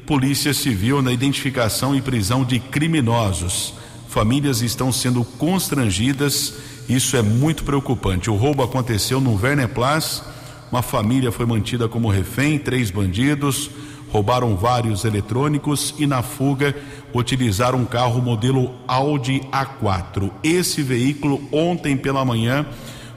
[0.07, 3.75] Polícia Civil na identificação e prisão de criminosos.
[4.09, 6.55] Famílias estão sendo constrangidas,
[6.89, 8.31] isso é muito preocupante.
[8.31, 10.23] O roubo aconteceu no Verneplas,
[10.71, 13.71] uma família foi mantida como refém, três bandidos
[14.15, 16.73] roubaram vários eletrônicos e na fuga
[17.13, 20.31] utilizaram um carro modelo Audi A4.
[20.41, 22.65] Esse veículo ontem pela manhã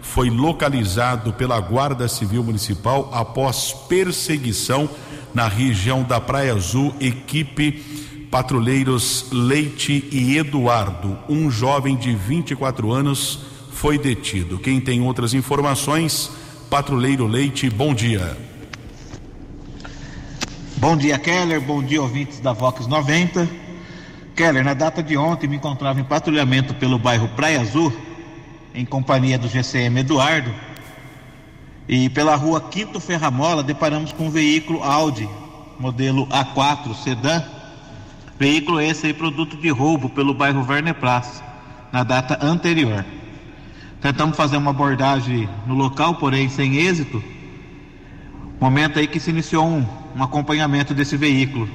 [0.01, 4.89] foi localizado pela Guarda Civil Municipal após perseguição
[5.35, 13.41] na região da Praia Azul, equipe patrulheiros Leite e Eduardo, um jovem de 24 anos
[13.71, 14.57] foi detido.
[14.57, 16.31] Quem tem outras informações,
[16.71, 18.46] patrulheiro Leite, bom dia.
[20.79, 21.59] Bom dia, Keller.
[21.59, 23.49] Bom dia, ouvintes da Vox 90.
[24.35, 27.91] Keller, na data de ontem me encontrava em patrulhamento pelo bairro Praia Azul,
[28.75, 30.53] em companhia do GCM Eduardo,
[31.87, 35.27] e pela rua Quinto Ferramola deparamos com um veículo Audi,
[35.79, 37.43] modelo A4 sedã.
[38.37, 41.43] Veículo esse aí produto de roubo pelo bairro Werner Praça,
[41.91, 43.03] na data anterior.
[43.99, 47.23] Tentamos fazer uma abordagem no local, porém sem êxito.
[48.61, 49.83] Momento aí que se iniciou um,
[50.17, 51.69] um acompanhamento desse veículo.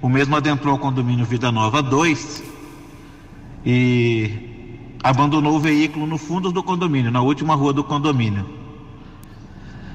[0.00, 2.42] O mesmo adentrou o condomínio Vida Nova 2
[3.66, 8.46] e abandonou o veículo no fundo do condomínio, na última rua do condomínio.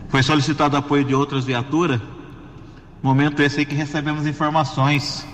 [0.10, 2.02] Foi solicitado apoio de outras viaturas.
[3.02, 5.26] Momento esse aí que recebemos informações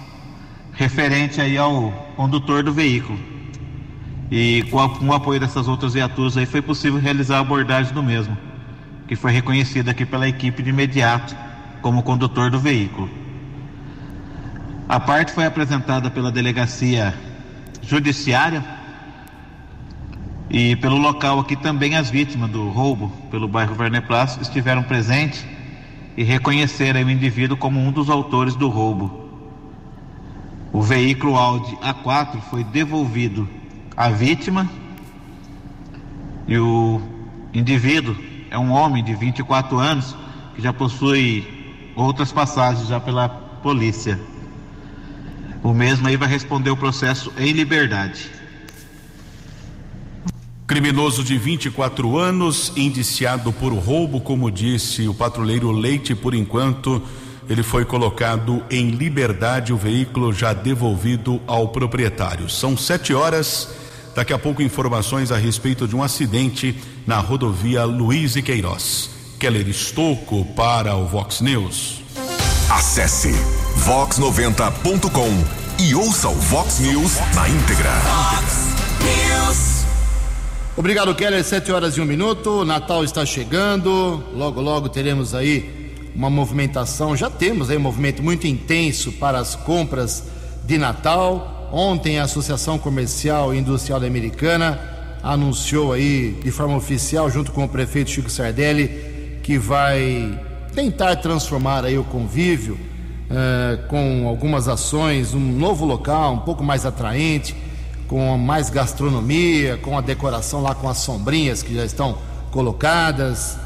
[0.74, 3.18] referente aí ao condutor do veículo.
[4.30, 8.02] E com, com o apoio dessas outras viaturas aí foi possível realizar a abordagem do
[8.02, 8.38] mesmo,
[9.08, 11.36] que foi reconhecido aqui pela equipe de imediato
[11.84, 13.10] como condutor do veículo.
[14.88, 17.14] A parte foi apresentada pela delegacia
[17.82, 18.64] judiciária
[20.50, 25.46] e pelo local aqui também as vítimas do roubo pelo bairro Verneplas estiveram presentes
[26.16, 29.30] e reconheceram o indivíduo como um dos autores do roubo.
[30.72, 33.48] O veículo Audi A4 foi devolvido
[33.98, 34.70] à vítima
[36.48, 37.02] e o
[37.54, 38.16] indivíduo
[38.50, 40.16] é um homem de 24 anos
[40.56, 41.63] que já possui
[41.96, 44.20] outras passagens já pela polícia.
[45.64, 48.30] O mesmo aí vai responder o processo em liberdade.
[50.68, 57.02] Criminoso de 24 anos, indiciado por roubo, como disse o patrulheiro Leite, por enquanto
[57.50, 62.50] ele foi colocado em liberdade, o veículo já devolvido ao proprietário.
[62.50, 63.70] São sete horas.
[64.16, 66.76] Daqui a pouco, informações a respeito de um acidente
[67.06, 69.13] na rodovia Luiz e Queiroz.
[69.44, 72.02] Keller Estocco para o Vox News.
[72.70, 73.34] Acesse
[73.86, 77.92] vox90.com e ouça o Vox News na íntegra.
[80.78, 81.44] Obrigado, Keller.
[81.44, 82.64] Sete horas e um minuto.
[82.64, 84.24] Natal está chegando.
[84.34, 87.14] Logo, logo teremos aí uma movimentação.
[87.14, 90.24] Já temos aí um movimento muito intenso para as compras
[90.64, 91.70] de Natal.
[91.70, 94.80] Ontem a Associação Comercial e Industrial da Americana
[95.22, 99.13] anunciou aí de forma oficial, junto com o prefeito Chico Sardelli,
[99.44, 100.40] que vai
[100.74, 106.86] tentar transformar aí o convívio uh, com algumas ações, um novo local, um pouco mais
[106.86, 107.54] atraente,
[108.08, 112.18] com mais gastronomia, com a decoração lá com as sombrinhas que já estão
[112.52, 113.58] colocadas,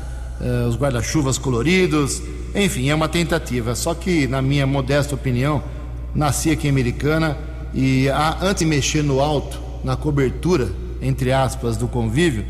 [0.42, 2.24] uh, os guarda-chuvas coloridos,
[2.56, 3.76] enfim, é uma tentativa.
[3.76, 5.62] Só que, na minha modesta opinião,
[6.14, 7.38] nasci aqui em Americana
[7.72, 10.70] e a, antes de mexer no alto, na cobertura,
[11.04, 12.44] entre aspas, do convívio,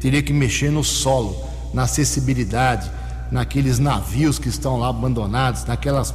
[0.00, 2.90] teria que mexer no solo na acessibilidade,
[3.30, 6.14] naqueles navios que estão lá abandonados, naquelas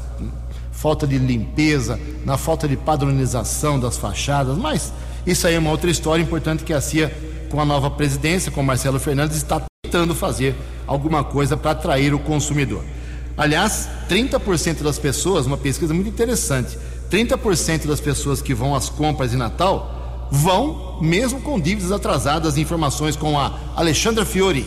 [0.71, 4.93] falta de limpeza, na falta de padronização das fachadas, mas
[5.25, 7.11] isso aí é uma outra história importante que a CIA,
[7.49, 12.19] com a nova presidência, com Marcelo Fernandes, está tentando fazer alguma coisa para atrair o
[12.19, 12.83] consumidor.
[13.35, 16.77] Aliás, 30% das pessoas, uma pesquisa muito interessante,
[17.09, 22.57] 30% das pessoas que vão às compras de Natal vão mesmo com dívidas atrasadas.
[22.57, 24.65] Informações com a Alexandra Fiore.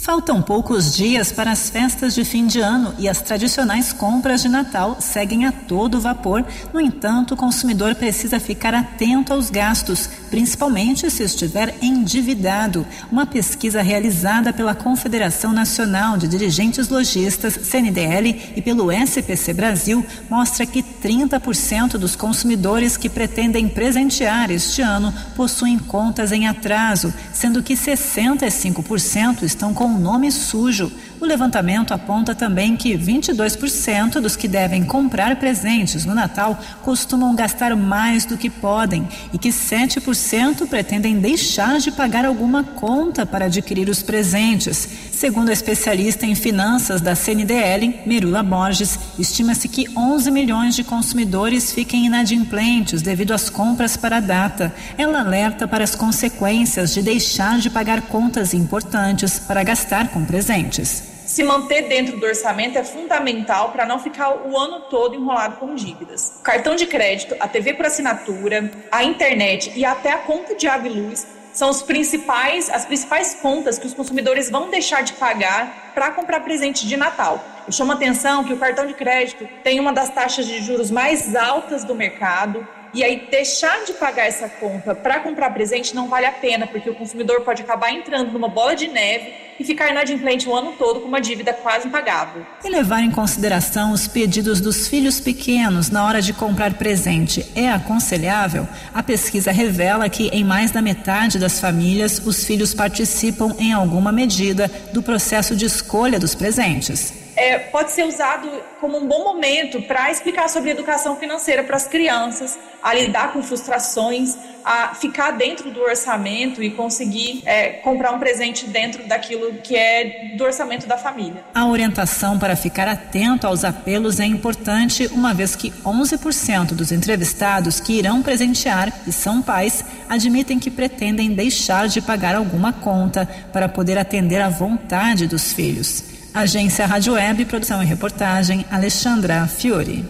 [0.00, 4.48] Faltam poucos dias para as festas de fim de ano e as tradicionais compras de
[4.48, 6.42] Natal seguem a todo vapor.
[6.72, 12.86] No entanto, o consumidor precisa ficar atento aos gastos, principalmente se estiver endividado.
[13.12, 20.64] Uma pesquisa realizada pela Confederação Nacional de Dirigentes Logistas, CNDL, e pelo SPC Brasil mostra
[20.64, 27.74] que 30% dos consumidores que pretendem presentear este ano possuem contas em atraso, sendo que
[27.74, 30.90] 65% estão com nome sujo.
[31.20, 37.76] O levantamento aponta também que 22% dos que devem comprar presentes no Natal costumam gastar
[37.76, 43.90] mais do que podem e que 7% pretendem deixar de pagar alguma conta para adquirir
[43.90, 44.88] os presentes.
[45.12, 51.70] Segundo a especialista em finanças da CNDL, Merula Borges, estima-se que 11 milhões de consumidores
[51.70, 54.74] fiquem inadimplentes devido às compras para a data.
[54.96, 61.09] Ela alerta para as consequências de deixar de pagar contas importantes para gastar com presentes
[61.30, 65.76] se manter dentro do orçamento é fundamental para não ficar o ano todo enrolado com
[65.76, 66.40] dívidas.
[66.42, 70.88] Cartão de crédito, a TV por assinatura, a internet e até a conta de água
[70.88, 75.92] e luz são os principais, as principais contas que os consumidores vão deixar de pagar
[75.94, 77.44] para comprar presente de Natal.
[77.64, 80.90] Eu chamo a atenção que o cartão de crédito tem uma das taxas de juros
[80.90, 86.08] mais altas do mercado e aí deixar de pagar essa conta para comprar presente não
[86.08, 89.90] vale a pena, porque o consumidor pode acabar entrando numa bola de neve e ficar
[89.90, 92.44] inadimplente o ano todo com uma dívida quase impagável.
[92.64, 97.68] E levar em consideração os pedidos dos filhos pequenos na hora de comprar presente é
[97.68, 98.66] aconselhável?
[98.92, 104.10] A pesquisa revela que em mais da metade das famílias os filhos participam em alguma
[104.10, 108.50] medida do processo de escolha dos presentes é, pode ser usado
[108.82, 113.42] como um bom momento para explicar sobre educação financeira para as crianças, a lidar com
[113.42, 119.74] frustrações, a ficar dentro do orçamento e conseguir é, comprar um presente dentro daquilo que
[119.74, 121.42] é do orçamento da família.
[121.54, 127.80] A orientação para ficar atento aos apelos é importante, uma vez que 11% dos entrevistados
[127.80, 133.66] que irão presentear e são pais admitem que pretendem deixar de pagar alguma conta para
[133.66, 136.19] poder atender à vontade dos filhos.
[136.32, 140.04] Agência Rádio Web, produção e reportagem, Alexandra Fiore.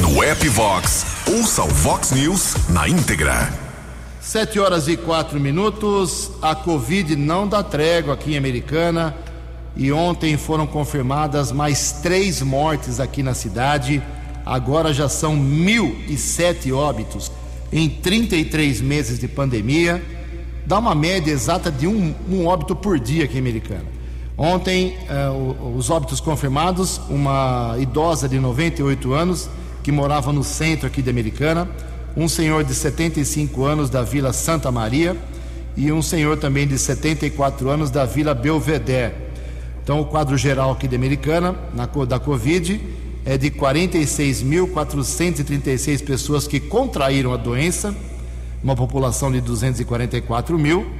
[0.00, 3.52] No app Vox, ouça o Vox News na íntegra.
[4.22, 6.30] Sete horas e quatro minutos.
[6.40, 9.14] A Covid não dá trégua aqui em Americana.
[9.76, 14.02] E ontem foram confirmadas mais três mortes aqui na cidade.
[14.46, 17.30] Agora já são mil e sete óbitos
[17.70, 20.02] em 33 meses de pandemia.
[20.64, 23.99] Dá uma média exata de um, um óbito por dia aqui em Americana.
[24.42, 29.50] Ontem, uh, os óbitos confirmados: uma idosa de 98 anos
[29.82, 31.68] que morava no centro aqui de Americana,
[32.16, 35.14] um senhor de 75 anos da Vila Santa Maria
[35.76, 39.12] e um senhor também de 74 anos da Vila Belvedere.
[39.82, 42.80] Então, o quadro geral aqui de Americana, na, da Covid,
[43.26, 47.94] é de 46.436 pessoas que contraíram a doença,
[48.64, 50.99] uma população de 244 mil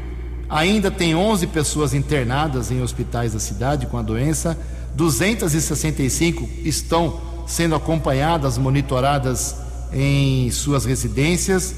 [0.51, 4.59] Ainda tem 11 pessoas internadas em hospitais da cidade com a doença,
[4.97, 9.55] 265 estão sendo acompanhadas, monitoradas
[9.93, 11.75] em suas residências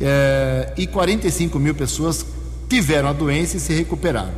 [0.00, 2.24] eh, e 45 mil pessoas
[2.68, 4.32] tiveram a doença e se recuperaram.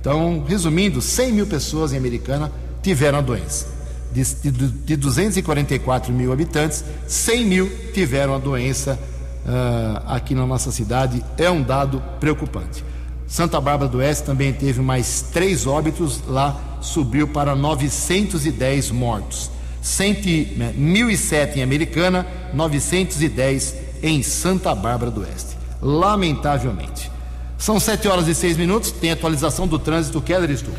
[0.00, 2.50] Então, resumindo, 100 mil pessoas em Americana
[2.82, 3.66] tiveram a doença.
[4.10, 8.98] De, de, de 244 mil habitantes, 100 mil tiveram a doença
[9.44, 11.22] uh, aqui na nossa cidade.
[11.36, 12.82] É um dado preocupante.
[13.28, 19.50] Santa Bárbara do Oeste também teve mais três óbitos, lá subiu para 910 mortos.
[19.82, 25.56] 100, né, 1.007 em Americana, 910 em Santa Bárbara do Oeste.
[25.80, 27.10] Lamentavelmente.
[27.58, 30.70] São 7 horas e 6 minutos, tem atualização do trânsito, Keller Estu.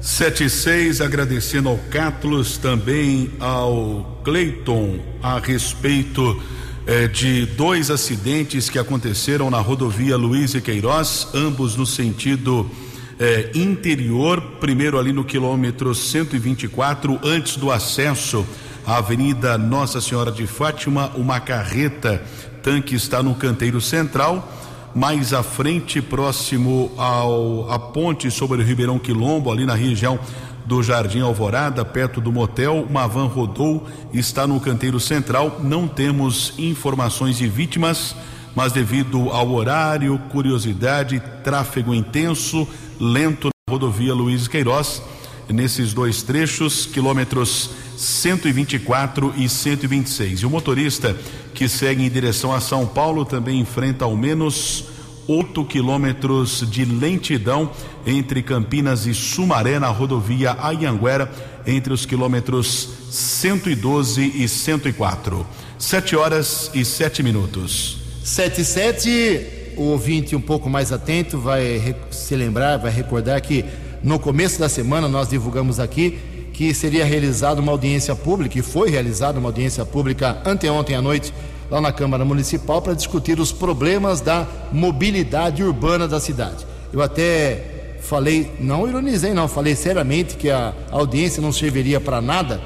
[0.00, 6.42] 7 e 6, agradecendo ao Cátulos, também ao Cleiton, a respeito
[6.86, 12.70] é, de dois acidentes que aconteceram na rodovia Luiz e Queiroz, ambos no sentido
[13.18, 18.46] é, interior, primeiro ali no quilômetro 124, antes do acesso
[18.86, 22.22] à Avenida Nossa Senhora de Fátima, uma carreta
[22.62, 24.50] tanque está no canteiro central.
[24.94, 30.20] Mais à frente, próximo ao a ponte sobre o Ribeirão Quilombo, ali na região
[30.64, 32.86] do Jardim Alvorada, perto do motel.
[32.88, 35.60] Uma van rodou, está no canteiro central.
[35.62, 38.16] Não temos informações de vítimas,
[38.54, 42.66] mas devido ao horário, curiosidade, tráfego intenso,
[42.98, 45.02] lento na rodovia Luiz Queiroz,
[45.48, 50.40] nesses dois trechos, quilômetros 124 e 126.
[50.40, 51.16] E o motorista
[51.52, 54.93] que segue em direção a São Paulo também enfrenta ao menos
[55.26, 57.70] 8 quilômetros de lentidão
[58.06, 61.30] entre Campinas e Sumaré na rodovia Ayanguera,
[61.66, 65.46] entre os quilômetros 112 e 104.
[65.78, 67.98] 7 horas e 7 minutos.
[68.22, 69.46] 7 e 7,
[69.76, 73.64] o ouvinte um pouco mais atento vai se lembrar, vai recordar que
[74.02, 76.18] no começo da semana nós divulgamos aqui
[76.52, 81.34] que seria realizada uma audiência pública, e foi realizada uma audiência pública anteontem à noite
[81.70, 86.66] lá na Câmara Municipal para discutir os problemas da mobilidade urbana da cidade.
[86.92, 92.60] Eu até falei, não ironizei, não, falei seriamente que a audiência não serviria para nada,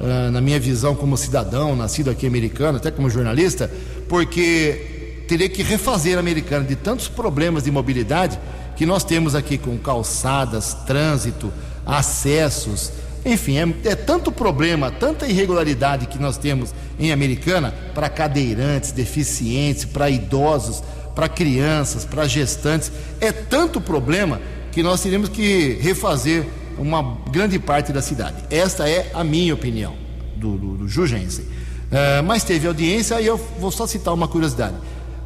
[0.00, 3.70] uh, na minha visão como cidadão, nascido aqui americano, até como jornalista,
[4.08, 8.38] porque teria que refazer a americana de tantos problemas de mobilidade
[8.76, 11.52] que nós temos aqui com calçadas, trânsito,
[11.86, 12.92] acessos,
[13.24, 19.84] enfim, é, é, tanto problema, tanta irregularidade que nós temos em Americana para cadeirantes, deficientes,
[19.84, 20.82] para idosos,
[21.14, 22.90] para crianças, para gestantes.
[23.20, 24.40] É tanto problema
[24.72, 26.44] que nós teremos que refazer
[26.78, 28.36] uma grande parte da cidade.
[28.50, 29.94] Esta é a minha opinião
[30.36, 30.84] do, do, do.
[30.84, 34.74] Uh, mas teve audiência e eu vou só citar uma curiosidade.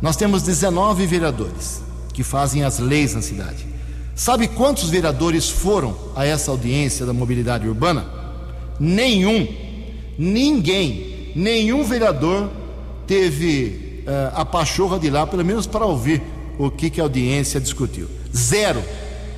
[0.02, 1.80] Nós temos 19 vereadores
[2.12, 3.75] que fazem as leis na cidade.
[4.16, 8.06] Sabe quantos vereadores foram a essa audiência da mobilidade urbana?
[8.80, 9.46] Nenhum.
[10.18, 11.32] Ninguém.
[11.36, 12.50] Nenhum vereador
[13.06, 16.22] teve uh, a pachorra de lá, pelo menos para ouvir
[16.58, 18.08] o que, que a audiência discutiu.
[18.34, 18.82] Zero.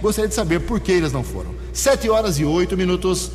[0.00, 1.52] Gostaria de saber por que eles não foram.
[1.72, 3.32] Sete horas e oito minutos.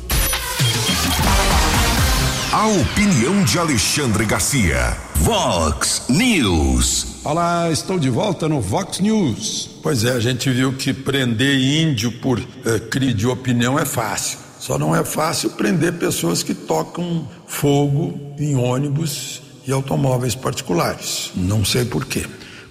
[2.50, 4.96] A opinião de Alexandre Garcia.
[5.16, 7.13] Vox News.
[7.24, 9.70] Olá, estou de volta no Vox News.
[9.82, 14.38] Pois é, a gente viu que prender índio por eh, crise de opinião é fácil.
[14.60, 21.32] Só não é fácil prender pessoas que tocam fogo em ônibus e automóveis particulares.
[21.34, 22.26] Não sei porquê.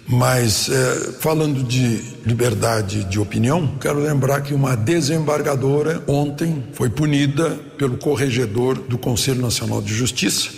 [0.07, 7.59] Mas, eh, falando de liberdade de opinião, quero lembrar que uma desembargadora ontem foi punida
[7.75, 10.51] pelo corregedor do Conselho Nacional de Justiça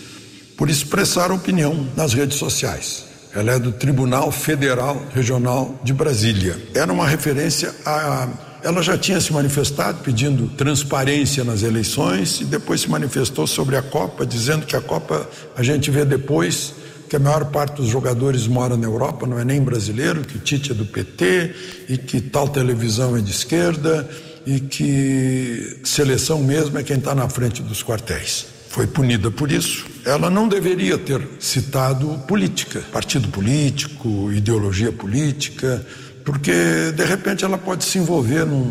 [0.58, 3.15] por expressar opinião nas redes sociais.
[3.36, 6.58] Ela é do Tribunal Federal Regional de Brasília.
[6.74, 8.30] Era uma referência a.
[8.64, 13.82] Ela já tinha se manifestado pedindo transparência nas eleições e depois se manifestou sobre a
[13.82, 16.74] Copa, dizendo que a Copa a gente vê depois,
[17.08, 20.40] que a maior parte dos jogadores mora na Europa, não é nem brasileiro, que o
[20.40, 21.54] Tite é do PT
[21.90, 24.10] e que tal televisão é de esquerda
[24.48, 29.86] e que seleção mesmo é quem está na frente dos quartéis foi punida por isso.
[30.04, 35.88] Ela não deveria ter citado política, partido político, ideologia política,
[36.26, 36.52] porque
[36.94, 38.66] de repente ela pode se envolver num,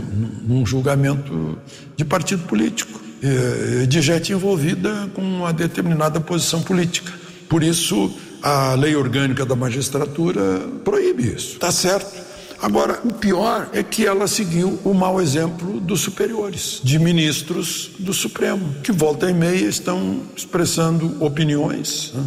[0.47, 1.59] num julgamento
[1.97, 3.01] de partido político,
[3.89, 7.11] de gente envolvida com uma determinada posição política.
[7.49, 11.55] Por isso, a lei orgânica da magistratura proíbe isso.
[11.55, 12.24] Está certo.
[12.65, 18.15] Agora, o pior é que ela seguiu o mau exemplo dos superiores, de ministros do
[18.15, 22.25] Supremo, que volta e meia estão expressando opiniões, né?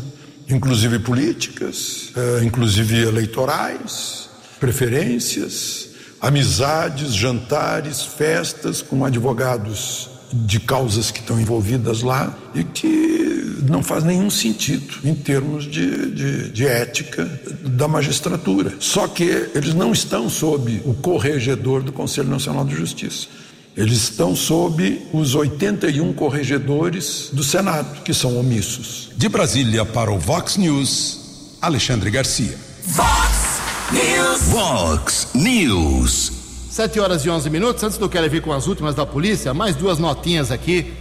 [0.47, 4.29] inclusive políticas, eh, inclusive eleitorais,
[4.59, 5.89] preferências,
[6.21, 14.03] amizades, jantares, festas com advogados de causas que estão envolvidas lá e que não faz
[14.03, 17.25] nenhum sentido em termos de, de, de, ética
[17.63, 18.73] da magistratura.
[18.79, 19.23] Só que
[19.53, 23.27] eles não estão sob o corregedor do Conselho Nacional de Justiça.
[23.75, 29.11] Eles estão sob os 81 corregedores do Senado, que são omissos.
[29.15, 32.57] De Brasília para o Vox News, Alexandre Garcia.
[32.83, 33.61] Vox
[33.91, 34.41] News.
[34.49, 36.36] Vox News.
[36.77, 37.83] 7 horas e 11 minutos.
[37.83, 40.93] Antes do Quero vir com as últimas da polícia, mais duas notinhas aqui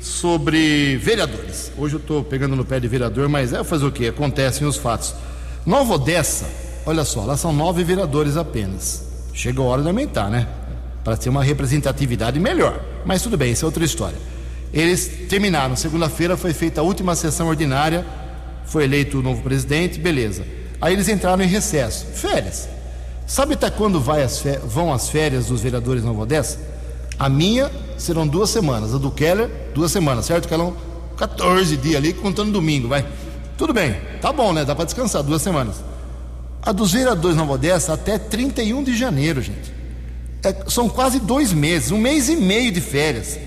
[0.00, 1.70] sobre vereadores.
[1.78, 4.08] Hoje eu estou pegando no pé de vereador, mas é fazer o que?
[4.08, 5.14] Acontecem os fatos.
[5.64, 6.46] Nova Odessa,
[6.84, 9.04] olha só, lá são nove vereadores apenas.
[9.32, 10.48] Chega a hora de aumentar, né?
[11.04, 12.80] Para ter uma representatividade melhor.
[13.04, 14.18] Mas tudo bem, isso é outra história.
[14.74, 15.76] Eles terminaram.
[15.76, 18.04] Segunda-feira foi feita a última sessão ordinária,
[18.64, 20.44] foi eleito o novo presidente, beleza.
[20.80, 22.79] Aí eles entraram em recesso, férias.
[23.30, 26.58] Sabe até quando as vão as férias dos vereadores Nova Odessa?
[27.16, 30.74] A minha serão duas semanas, a do Keller, duas semanas, certo, Kelão?
[31.16, 33.06] 14 dias ali, contando domingo, vai.
[33.56, 34.64] Tudo bem, tá bom, né?
[34.64, 35.76] Dá para descansar, duas semanas.
[36.60, 39.72] A dos vereadores Nova Odessa até 31 de janeiro, gente.
[40.42, 43.38] É, são quase dois meses, um mês e meio de férias.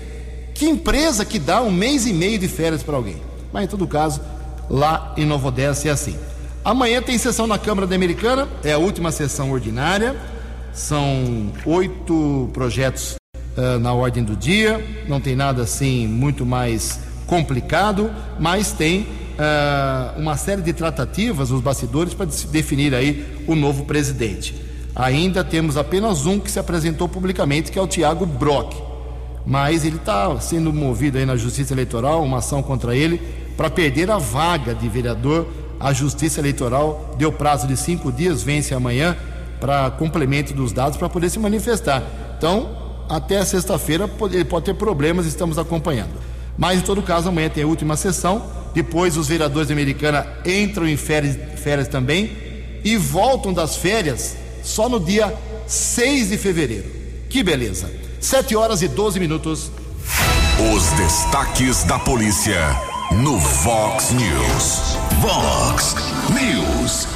[0.54, 3.20] Que empresa que dá um mês e meio de férias para alguém?
[3.52, 4.22] Mas em todo caso,
[4.70, 6.16] lá em Nova Odessa é assim.
[6.64, 10.16] Amanhã tem sessão na Câmara da Americana, é a última sessão ordinária.
[10.72, 18.10] São oito projetos uh, na ordem do dia, não tem nada assim muito mais complicado,
[18.40, 24.54] mas tem uh, uma série de tratativas nos bastidores para definir aí o novo presidente.
[24.96, 28.74] Ainda temos apenas um que se apresentou publicamente, que é o Tiago Brock.
[29.44, 33.20] Mas ele está sendo movido aí na Justiça Eleitoral, uma ação contra ele,
[33.54, 35.46] para perder a vaga de vereador.
[35.84, 39.14] A Justiça Eleitoral deu prazo de cinco dias, vence amanhã,
[39.60, 42.02] para complemento dos dados, para poder se manifestar.
[42.38, 46.14] Então, até sexta-feira ele pode ter problemas, estamos acompanhando.
[46.56, 48.50] Mas, em todo caso, amanhã tem a última sessão.
[48.72, 52.34] Depois, os vereadores da Americana entram em férias, férias também
[52.82, 55.34] e voltam das férias só no dia
[55.66, 56.90] 6 de fevereiro.
[57.28, 57.92] Que beleza!
[58.20, 59.70] 7 horas e 12 minutos.
[60.74, 62.74] Os destaques da polícia
[63.22, 64.96] no Vox News.
[65.20, 65.94] Vox
[66.30, 67.06] News.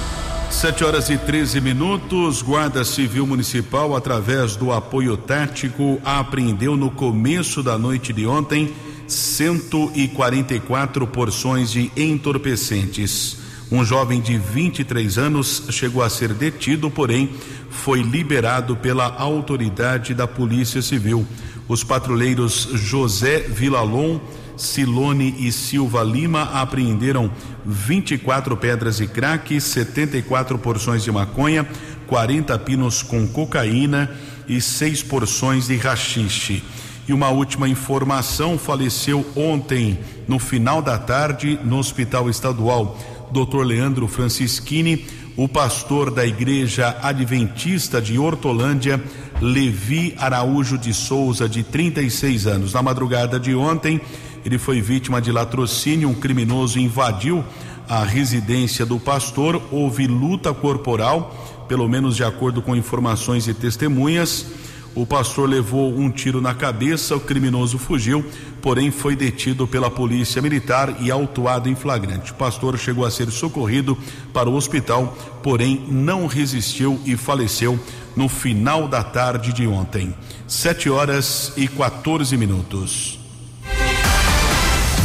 [0.50, 2.42] 7 horas e 13 minutos.
[2.42, 8.72] Guarda Civil Municipal, através do apoio tático, apreendeu no começo da noite de ontem
[9.06, 13.38] 144 porções de entorpecentes.
[13.70, 17.30] Um jovem de 23 anos chegou a ser detido, porém
[17.70, 21.26] foi liberado pela autoridade da Polícia Civil.
[21.66, 24.18] Os patrulheiros José Vilalon,
[24.58, 27.30] Silone e Silva Lima apreenderam
[27.64, 31.66] 24 pedras de crack, 74 porções de maconha,
[32.06, 34.10] 40 pinos com cocaína
[34.48, 36.62] e seis porções de rachixe.
[37.08, 42.98] E uma última informação: faleceu ontem, no final da tarde, no Hospital Estadual
[43.30, 43.62] Dr.
[43.62, 45.06] Leandro Francischini,
[45.36, 49.02] o pastor da Igreja Adventista de Hortolândia,
[49.40, 52.72] Levi Araújo de Souza, de 36 anos.
[52.72, 54.00] Na madrugada de ontem,
[54.44, 56.08] ele foi vítima de latrocínio.
[56.08, 57.44] Um criminoso invadiu
[57.88, 59.62] a residência do pastor.
[59.70, 64.46] Houve luta corporal, pelo menos de acordo com informações e testemunhas.
[64.94, 68.24] O pastor levou um tiro na cabeça, o criminoso fugiu,
[68.60, 72.32] porém foi detido pela polícia militar e autuado em flagrante.
[72.32, 73.96] O pastor chegou a ser socorrido
[74.32, 77.78] para o hospital, porém não resistiu e faleceu
[78.16, 80.12] no final da tarde de ontem.
[80.48, 83.17] 7 horas e 14 minutos.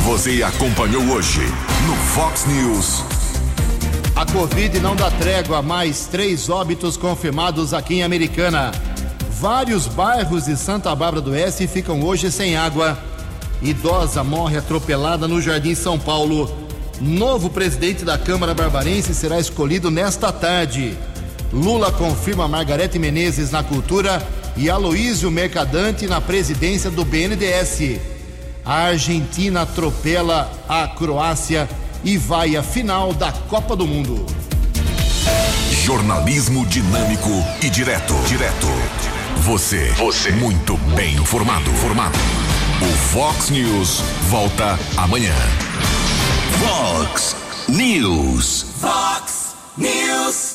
[0.05, 1.39] Você acompanhou hoje
[1.87, 3.01] no Fox News.
[4.13, 8.73] A Covid não dá trégua, mais três óbitos confirmados aqui em Americana.
[9.39, 12.99] Vários bairros de Santa Bárbara do Oeste ficam hoje sem água.
[13.61, 16.53] Idosa morre atropelada no Jardim São Paulo.
[16.99, 20.97] Novo presidente da Câmara Barbarense será escolhido nesta tarde.
[21.53, 24.21] Lula confirma Margarete Menezes na cultura
[24.57, 28.12] e Aloísio Mercadante na presidência do BNDES.
[28.65, 31.67] A Argentina atropela a Croácia
[32.03, 34.25] e vai à final da Copa do Mundo.
[35.69, 37.29] Jornalismo dinâmico
[37.61, 38.13] e direto.
[38.25, 38.67] Direto.
[39.41, 39.89] Você.
[39.97, 40.31] Você.
[40.31, 41.69] Muito bem informado.
[41.71, 42.17] Formado.
[42.81, 45.35] O Fox News volta amanhã.
[46.59, 47.35] Fox
[47.67, 48.65] News.
[48.79, 50.51] Fox News.